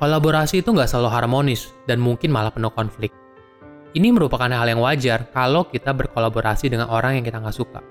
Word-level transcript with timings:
Kolaborasi 0.00 0.64
itu 0.64 0.72
nggak 0.72 0.88
selalu 0.88 1.12
harmonis 1.12 1.76
dan 1.84 2.00
mungkin 2.00 2.32
malah 2.32 2.48
penuh 2.48 2.72
konflik. 2.72 3.12
Ini 3.92 4.08
merupakan 4.16 4.48
hal 4.48 4.64
yang 4.64 4.80
wajar 4.80 5.28
kalau 5.28 5.68
kita 5.68 5.92
berkolaborasi 5.92 6.72
dengan 6.72 6.88
orang 6.88 7.20
yang 7.20 7.24
kita 7.28 7.36
nggak 7.36 7.52
suka. 7.52 7.84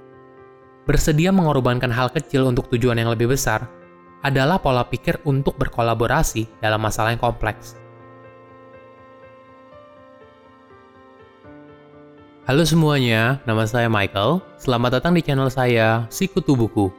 Bersedia 0.89 1.29
mengorbankan 1.29 1.93
hal 1.93 2.09
kecil 2.09 2.49
untuk 2.49 2.65
tujuan 2.73 2.97
yang 2.97 3.13
lebih 3.13 3.29
besar 3.29 3.69
adalah 4.25 4.57
pola 4.57 4.89
pikir 4.89 5.21
untuk 5.21 5.53
berkolaborasi 5.61 6.49
dalam 6.65 6.81
masalah 6.81 7.13
yang 7.13 7.21
kompleks. 7.21 7.77
Halo 12.49 12.65
semuanya, 12.65 13.37
nama 13.45 13.69
saya 13.69 13.85
Michael. 13.85 14.41
Selamat 14.57 14.97
datang 14.97 15.13
di 15.13 15.21
channel 15.21 15.53
saya, 15.53 16.09
Sikutu 16.09 16.57
Buku. 16.57 16.89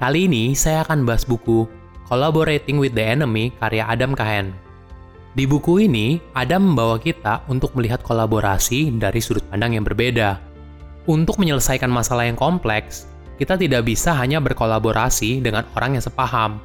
Kali 0.00 0.24
ini 0.24 0.56
saya 0.56 0.80
akan 0.80 1.04
bahas 1.04 1.28
buku 1.28 1.83
Collaborating 2.04 2.76
with 2.76 2.92
the 2.92 3.00
Enemy 3.00 3.56
karya 3.56 3.88
Adam 3.88 4.12
Cahen. 4.12 4.52
Di 5.34 5.48
buku 5.48 5.88
ini, 5.88 6.20
Adam 6.36 6.72
membawa 6.72 7.00
kita 7.00 7.42
untuk 7.48 7.72
melihat 7.74 8.04
kolaborasi 8.04 8.92
dari 9.00 9.18
sudut 9.24 9.42
pandang 9.48 9.74
yang 9.74 9.82
berbeda. 9.88 10.38
Untuk 11.08 11.40
menyelesaikan 11.40 11.88
masalah 11.88 12.28
yang 12.28 12.36
kompleks, 12.36 13.08
kita 13.40 13.58
tidak 13.58 13.88
bisa 13.88 14.14
hanya 14.14 14.38
berkolaborasi 14.38 15.42
dengan 15.42 15.66
orang 15.74 15.98
yang 15.98 16.04
sepaham. 16.04 16.62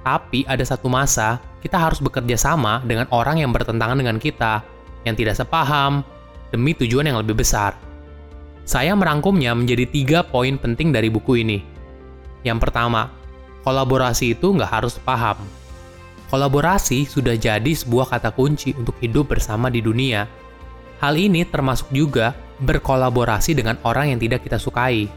Tapi 0.00 0.48
ada 0.48 0.64
satu 0.64 0.88
masa, 0.88 1.38
kita 1.60 1.76
harus 1.76 2.00
bekerja 2.00 2.40
sama 2.40 2.80
dengan 2.82 3.04
orang 3.12 3.44
yang 3.44 3.52
bertentangan 3.52 4.00
dengan 4.00 4.16
kita, 4.16 4.64
yang 5.04 5.12
tidak 5.14 5.36
sepaham, 5.36 6.00
demi 6.50 6.72
tujuan 6.74 7.04
yang 7.04 7.20
lebih 7.20 7.38
besar. 7.38 7.76
Saya 8.64 8.96
merangkumnya 8.96 9.52
menjadi 9.52 9.84
tiga 9.86 10.18
poin 10.24 10.56
penting 10.56 10.90
dari 10.90 11.12
buku 11.12 11.44
ini. 11.44 11.58
Yang 12.42 12.58
pertama, 12.68 13.12
kolaborasi 13.64 14.38
itu 14.38 14.52
nggak 14.56 14.70
harus 14.70 14.96
paham. 15.00 15.38
Kolaborasi 16.30 17.10
sudah 17.10 17.34
jadi 17.34 17.72
sebuah 17.74 18.14
kata 18.14 18.30
kunci 18.30 18.70
untuk 18.78 18.94
hidup 19.02 19.34
bersama 19.34 19.66
di 19.66 19.82
dunia. 19.82 20.30
Hal 21.02 21.18
ini 21.18 21.42
termasuk 21.42 21.90
juga 21.90 22.36
berkolaborasi 22.62 23.56
dengan 23.56 23.80
orang 23.82 24.14
yang 24.14 24.20
tidak 24.22 24.46
kita 24.46 24.60
sukai. 24.60 25.10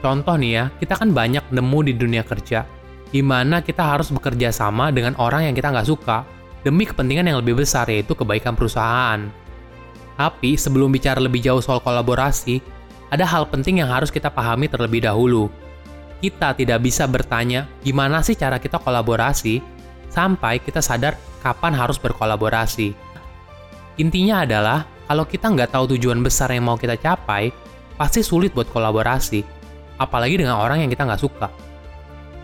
Contoh 0.00 0.40
nih 0.40 0.52
ya, 0.56 0.64
kita 0.80 0.96
kan 0.96 1.12
banyak 1.12 1.44
nemu 1.52 1.78
di 1.84 1.92
dunia 1.92 2.24
kerja, 2.24 2.64
di 3.12 3.20
mana 3.20 3.60
kita 3.60 3.84
harus 3.84 4.08
bekerja 4.08 4.48
sama 4.48 4.88
dengan 4.88 5.12
orang 5.20 5.50
yang 5.50 5.54
kita 5.58 5.68
nggak 5.68 5.88
suka, 5.90 6.24
demi 6.64 6.88
kepentingan 6.88 7.28
yang 7.28 7.38
lebih 7.44 7.60
besar 7.60 7.84
yaitu 7.92 8.16
kebaikan 8.16 8.56
perusahaan. 8.56 9.28
Tapi 10.16 10.56
sebelum 10.56 10.88
bicara 10.88 11.20
lebih 11.20 11.44
jauh 11.44 11.60
soal 11.60 11.84
kolaborasi, 11.84 12.64
ada 13.12 13.28
hal 13.28 13.44
penting 13.44 13.84
yang 13.84 13.92
harus 13.92 14.08
kita 14.08 14.32
pahami 14.32 14.72
terlebih 14.72 15.04
dahulu, 15.04 15.52
kita 16.20 16.52
tidak 16.54 16.84
bisa 16.84 17.08
bertanya 17.08 17.64
gimana 17.80 18.20
sih 18.20 18.36
cara 18.36 18.60
kita 18.60 18.76
kolaborasi 18.76 19.64
sampai 20.12 20.60
kita 20.60 20.84
sadar 20.84 21.16
kapan 21.40 21.72
harus 21.72 21.96
berkolaborasi. 21.96 22.92
Intinya 23.96 24.44
adalah, 24.44 24.84
kalau 25.08 25.24
kita 25.24 25.48
nggak 25.50 25.72
tahu 25.72 25.96
tujuan 25.96 26.20
besar 26.20 26.52
yang 26.52 26.68
mau 26.68 26.76
kita 26.76 26.96
capai, 27.00 27.50
pasti 27.96 28.20
sulit 28.24 28.52
buat 28.52 28.68
kolaborasi, 28.68 29.42
apalagi 30.00 30.40
dengan 30.40 30.60
orang 30.60 30.84
yang 30.84 30.90
kita 30.92 31.04
nggak 31.08 31.20
suka. 31.20 31.48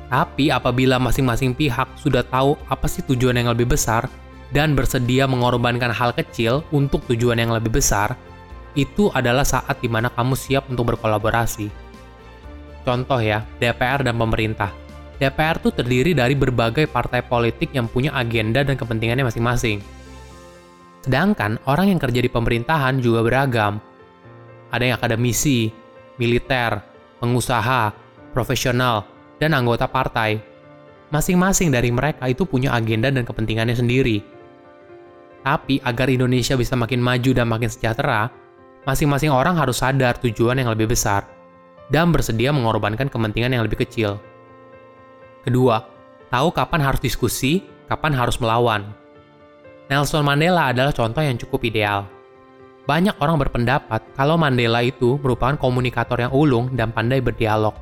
Tapi 0.07 0.55
apabila 0.55 1.03
masing-masing 1.03 1.57
pihak 1.57 1.99
sudah 1.99 2.23
tahu 2.23 2.55
apa 2.71 2.87
sih 2.87 3.03
tujuan 3.03 3.35
yang 3.41 3.51
lebih 3.51 3.75
besar 3.75 4.07
dan 4.55 4.79
bersedia 4.79 5.27
mengorbankan 5.27 5.91
hal 5.91 6.15
kecil 6.15 6.63
untuk 6.71 7.03
tujuan 7.11 7.43
yang 7.43 7.51
lebih 7.51 7.75
besar, 7.83 8.15
itu 8.79 9.11
adalah 9.17 9.43
saat 9.43 9.81
di 9.83 9.89
mana 9.91 10.13
kamu 10.13 10.37
siap 10.39 10.69
untuk 10.71 10.95
berkolaborasi. 10.95 11.86
Contoh 12.87 13.19
ya, 13.19 13.43
DPR 13.59 14.07
dan 14.07 14.15
pemerintah. 14.15 14.71
DPR 15.19 15.59
tuh 15.59 15.75
terdiri 15.75 16.15
dari 16.15 16.39
berbagai 16.39 16.87
partai 16.87 17.27
politik 17.27 17.75
yang 17.75 17.91
punya 17.91 18.15
agenda 18.15 18.63
dan 18.63 18.79
kepentingannya 18.79 19.27
masing-masing. 19.27 19.83
Sedangkan 21.03 21.59
orang 21.67 21.91
yang 21.91 21.99
kerja 21.99 22.23
di 22.23 22.31
pemerintahan 22.31 23.03
juga 23.03 23.27
beragam. 23.27 23.83
Ada 24.71 24.83
yang 24.87 24.97
akademisi, 25.03 25.67
militer, 26.15 26.79
pengusaha, 27.19 27.91
profesional, 28.31 29.03
dan 29.43 29.59
anggota 29.59 29.91
partai. 29.91 30.39
Masing-masing 31.11 31.75
dari 31.75 31.91
mereka 31.91 32.31
itu 32.31 32.47
punya 32.47 32.71
agenda 32.71 33.11
dan 33.11 33.27
kepentingannya 33.27 33.75
sendiri. 33.75 34.23
Tapi 35.43 35.83
agar 35.83 36.07
Indonesia 36.07 36.55
bisa 36.55 36.79
makin 36.79 37.03
maju 37.03 37.31
dan 37.35 37.51
makin 37.51 37.71
sejahtera, 37.71 38.31
masing-masing 38.87 39.35
orang 39.35 39.59
harus 39.59 39.83
sadar 39.83 40.19
tujuan 40.23 40.59
yang 40.59 40.71
lebih 40.71 40.91
besar 40.91 41.36
dan 41.91 42.11
bersedia 42.11 42.51
mengorbankan 42.51 43.07
kepentingan 43.07 43.55
yang 43.55 43.63
lebih 43.67 43.83
kecil. 43.87 44.19
Kedua, 45.47 45.87
tahu 46.31 46.51
kapan 46.51 46.83
harus 46.83 46.99
diskusi, 46.99 47.63
kapan 47.87 48.11
harus 48.15 48.39
melawan. 48.43 48.91
Nelson 49.87 50.27
Mandela 50.27 50.75
adalah 50.75 50.91
contoh 50.91 51.23
yang 51.23 51.39
cukup 51.39 51.63
ideal. 51.63 52.11
Banyak 52.87 53.19
orang 53.23 53.39
berpendapat 53.39 54.03
kalau 54.19 54.35
Mandela 54.35 54.83
itu 54.83 55.19
merupakan 55.23 55.55
komunikator 55.55 56.19
yang 56.19 56.35
ulung 56.35 56.75
dan 56.75 56.91
pandai 56.91 57.23
berdialog. 57.23 57.75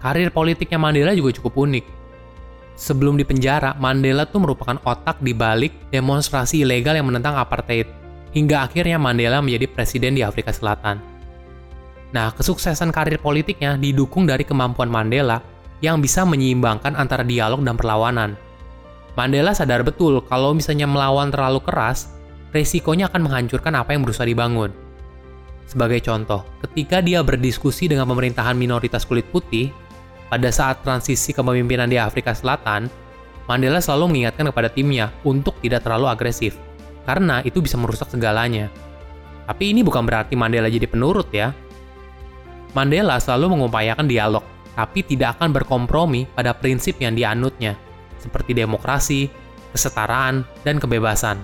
Karir 0.00 0.32
politiknya 0.32 0.80
Mandela 0.80 1.12
juga 1.12 1.36
cukup 1.36 1.68
unik. 1.68 1.84
Sebelum 2.72 3.20
dipenjara, 3.20 3.76
Mandela 3.76 4.24
tuh 4.24 4.40
merupakan 4.40 4.80
otak 4.88 5.20
di 5.20 5.36
balik 5.36 5.92
demonstrasi 5.92 6.64
ilegal 6.64 6.96
yang 6.96 7.12
menentang 7.12 7.36
apartheid, 7.36 7.84
hingga 8.32 8.64
akhirnya 8.64 8.96
Mandela 8.96 9.44
menjadi 9.44 9.68
presiden 9.68 10.16
di 10.16 10.24
Afrika 10.24 10.56
Selatan. 10.56 11.11
Nah, 12.12 12.28
kesuksesan 12.36 12.92
karir 12.92 13.16
politiknya 13.16 13.80
didukung 13.80 14.28
dari 14.28 14.44
kemampuan 14.44 14.92
Mandela 14.92 15.40
yang 15.80 15.98
bisa 15.98 16.22
menyeimbangkan 16.28 16.94
antara 16.94 17.24
dialog 17.24 17.64
dan 17.64 17.74
perlawanan. 17.74 18.36
Mandela 19.16 19.52
sadar 19.52 19.84
betul 19.84 20.24
kalau 20.28 20.56
misalnya 20.56 20.88
melawan 20.88 21.32
terlalu 21.32 21.60
keras, 21.64 22.12
resikonya 22.52 23.08
akan 23.08 23.28
menghancurkan 23.28 23.72
apa 23.76 23.96
yang 23.96 24.04
berusaha 24.04 24.28
dibangun. 24.28 24.72
Sebagai 25.64 26.04
contoh, 26.04 26.44
ketika 26.68 27.00
dia 27.00 27.24
berdiskusi 27.24 27.88
dengan 27.88 28.04
pemerintahan 28.08 28.56
minoritas 28.56 29.08
kulit 29.08 29.24
putih, 29.32 29.72
pada 30.28 30.48
saat 30.48 30.80
transisi 30.84 31.32
kepemimpinan 31.32 31.88
di 31.88 31.96
Afrika 31.96 32.32
Selatan, 32.32 32.88
Mandela 33.48 33.80
selalu 33.80 34.16
mengingatkan 34.16 34.48
kepada 34.48 34.68
timnya 34.72 35.12
untuk 35.24 35.56
tidak 35.60 35.84
terlalu 35.84 36.08
agresif, 36.08 36.56
karena 37.04 37.44
itu 37.44 37.60
bisa 37.60 37.76
merusak 37.76 38.08
segalanya. 38.08 38.68
Tapi 39.44 39.76
ini 39.76 39.84
bukan 39.84 40.08
berarti 40.08 40.36
Mandela 40.36 40.72
jadi 40.72 40.88
penurut 40.88 41.28
ya, 41.32 41.52
Mandela 42.72 43.20
selalu 43.20 43.56
mengupayakan 43.56 44.08
dialog, 44.08 44.44
tapi 44.72 45.04
tidak 45.04 45.36
akan 45.36 45.52
berkompromi 45.52 46.24
pada 46.32 46.56
prinsip 46.56 46.96
yang 46.96 47.12
dianutnya, 47.12 47.76
seperti 48.16 48.56
demokrasi, 48.56 49.28
kesetaraan, 49.76 50.44
dan 50.64 50.80
kebebasan. 50.80 51.36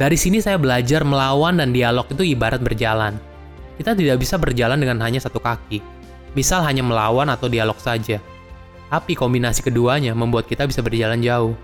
Dari 0.00 0.16
sini 0.16 0.40
saya 0.40 0.56
belajar 0.56 1.04
melawan 1.04 1.60
dan 1.60 1.70
dialog 1.76 2.08
itu 2.08 2.24
ibarat 2.24 2.64
berjalan. 2.64 3.20
Kita 3.76 3.92
tidak 3.92 4.24
bisa 4.24 4.40
berjalan 4.40 4.80
dengan 4.80 5.04
hanya 5.04 5.20
satu 5.20 5.36
kaki, 5.36 5.84
misal 6.32 6.64
hanya 6.64 6.80
melawan 6.80 7.28
atau 7.28 7.48
dialog 7.52 7.76
saja. 7.76 8.16
Tapi 8.88 9.16
kombinasi 9.16 9.64
keduanya 9.64 10.12
membuat 10.16 10.48
kita 10.48 10.64
bisa 10.68 10.80
berjalan 10.84 11.20
jauh. 11.20 11.56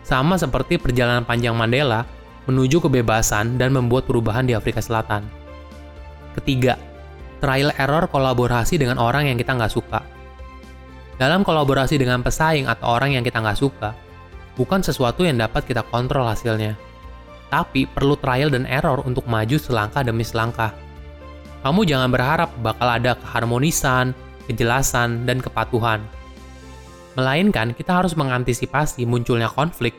Sama 0.00 0.40
seperti 0.40 0.80
perjalanan 0.80 1.28
panjang 1.28 1.52
Mandela 1.52 2.08
menuju 2.48 2.80
kebebasan 2.84 3.60
dan 3.60 3.72
membuat 3.76 4.08
perubahan 4.08 4.48
di 4.48 4.56
Afrika 4.56 4.80
Selatan. 4.80 5.28
Ketiga, 6.40 6.80
trial 7.40 7.72
error 7.80 8.06
kolaborasi 8.06 8.76
dengan 8.76 9.00
orang 9.00 9.32
yang 9.32 9.40
kita 9.40 9.56
nggak 9.56 9.72
suka. 9.72 10.04
Dalam 11.16 11.44
kolaborasi 11.44 11.96
dengan 12.00 12.20
pesaing 12.20 12.68
atau 12.68 12.96
orang 12.96 13.16
yang 13.16 13.24
kita 13.24 13.40
nggak 13.40 13.58
suka, 13.58 13.92
bukan 14.56 14.84
sesuatu 14.84 15.24
yang 15.24 15.40
dapat 15.40 15.64
kita 15.64 15.80
kontrol 15.88 16.28
hasilnya. 16.28 16.76
Tapi 17.50 17.88
perlu 17.88 18.14
trial 18.20 18.52
dan 18.52 18.68
error 18.68 19.02
untuk 19.02 19.26
maju 19.26 19.56
selangkah 19.58 20.06
demi 20.06 20.22
selangkah. 20.22 20.70
Kamu 21.60 21.84
jangan 21.84 22.08
berharap 22.08 22.48
bakal 22.64 22.88
ada 22.88 23.18
keharmonisan, 23.18 24.16
kejelasan, 24.48 25.28
dan 25.28 25.42
kepatuhan. 25.44 26.00
Melainkan 27.18 27.74
kita 27.74 28.00
harus 28.00 28.16
mengantisipasi 28.16 29.04
munculnya 29.04 29.50
konflik 29.50 29.92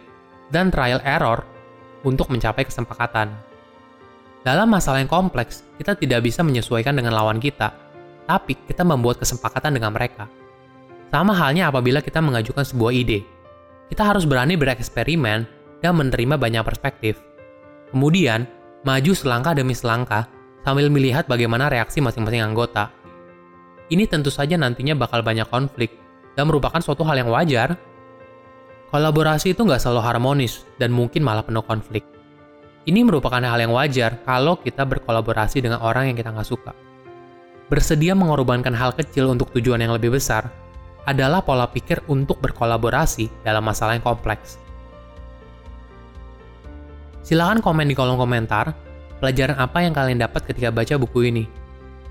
dan 0.49 0.73
trial 0.73 1.03
error 1.05 1.45
untuk 2.01 2.33
mencapai 2.33 2.65
kesepakatan. 2.65 3.50
Dalam 4.41 4.73
masalah 4.73 5.05
yang 5.05 5.11
kompleks, 5.11 5.61
kita 5.77 5.93
tidak 5.93 6.25
bisa 6.25 6.41
menyesuaikan 6.41 6.97
dengan 6.97 7.13
lawan 7.13 7.37
kita, 7.37 7.77
tapi 8.25 8.57
kita 8.65 8.81
membuat 8.81 9.21
kesepakatan 9.21 9.77
dengan 9.77 9.93
mereka. 9.93 10.25
Sama 11.13 11.37
halnya 11.37 11.69
apabila 11.69 12.01
kita 12.01 12.23
mengajukan 12.25 12.65
sebuah 12.65 12.89
ide. 12.89 13.21
Kita 13.91 14.01
harus 14.01 14.25
berani 14.25 14.57
bereksperimen 14.57 15.45
dan 15.83 15.93
menerima 15.93 16.41
banyak 16.41 16.63
perspektif. 16.65 17.21
Kemudian, 17.93 18.49
maju 18.81 19.11
selangkah 19.13 19.53
demi 19.53 19.77
selangkah 19.77 20.25
sambil 20.65 20.89
melihat 20.89 21.29
bagaimana 21.29 21.69
reaksi 21.69 22.01
masing-masing 22.01 22.41
anggota. 22.41 22.89
Ini 23.91 24.07
tentu 24.07 24.31
saja 24.31 24.55
nantinya 24.55 24.95
bakal 24.95 25.21
banyak 25.21 25.45
konflik 25.51 25.91
dan 26.33 26.47
merupakan 26.47 26.79
suatu 26.79 27.03
hal 27.03 27.19
yang 27.19 27.29
wajar. 27.29 27.75
Kolaborasi 28.89 29.53
itu 29.53 29.61
nggak 29.67 29.83
selalu 29.83 30.01
harmonis 30.01 30.63
dan 30.79 30.95
mungkin 30.95 31.21
malah 31.21 31.43
penuh 31.43 31.61
konflik. 31.61 32.07
Ini 32.81 33.05
merupakan 33.05 33.37
hal 33.37 33.61
yang 33.61 33.77
wajar 33.77 34.25
kalau 34.25 34.57
kita 34.57 34.81
berkolaborasi 34.89 35.61
dengan 35.61 35.85
orang 35.85 36.09
yang 36.09 36.17
kita 36.17 36.33
nggak 36.33 36.49
suka. 36.49 36.73
Bersedia 37.69 38.17
mengorbankan 38.17 38.73
hal 38.73 38.97
kecil 38.97 39.29
untuk 39.29 39.53
tujuan 39.53 39.85
yang 39.85 39.93
lebih 39.93 40.17
besar 40.17 40.49
adalah 41.05 41.45
pola 41.45 41.69
pikir 41.69 42.01
untuk 42.09 42.41
berkolaborasi 42.41 43.45
dalam 43.45 43.61
masalah 43.61 43.93
yang 43.93 44.05
kompleks. 44.05 44.57
Silahkan 47.21 47.61
komen 47.61 47.85
di 47.85 47.93
kolom 47.93 48.17
komentar 48.17 48.73
pelajaran 49.21 49.61
apa 49.61 49.85
yang 49.85 49.93
kalian 49.93 50.17
dapat 50.17 50.41
ketika 50.49 50.73
baca 50.73 50.97
buku 50.97 51.29
ini. 51.29 51.45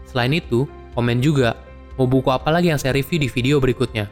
Selain 0.06 0.31
itu, 0.31 0.70
komen 0.94 1.19
juga 1.19 1.58
mau 1.99 2.06
buku 2.06 2.31
apa 2.31 2.46
lagi 2.55 2.70
yang 2.70 2.78
saya 2.78 2.94
review 2.94 3.19
di 3.19 3.26
video 3.26 3.58
berikutnya. 3.58 4.06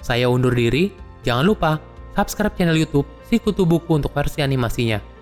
Saya 0.00 0.32
undur 0.32 0.56
diri, 0.56 0.88
jangan 1.28 1.44
lupa 1.44 1.76
subscribe 2.16 2.56
channel 2.56 2.76
YouTube 2.76 3.04
Sikutu 3.28 3.68
Buku 3.68 4.00
untuk 4.00 4.16
versi 4.16 4.40
animasinya. 4.40 5.13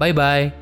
Bye 0.00 0.12
bye. 0.12 0.59